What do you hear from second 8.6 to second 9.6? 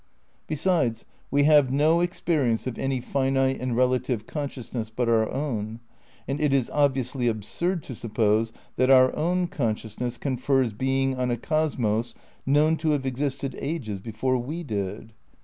that our own